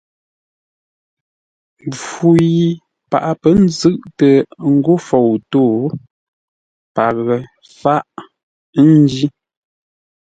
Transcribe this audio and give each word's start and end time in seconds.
Mpfu 1.89 2.27
yi 2.53 2.67
paghʼə 3.09 3.31
pə̌ 3.41 3.51
nzʉ̂ʼtə 3.65 4.29
ńgó 4.73 4.93
fou 5.07 5.31
tó, 5.51 5.61
paghʼə 6.95 7.35
fáʼ, 7.81 8.05
ńjí. 8.89 9.25